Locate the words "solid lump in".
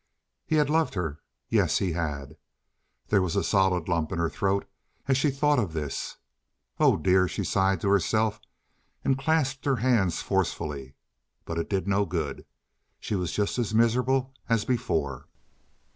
3.43-4.17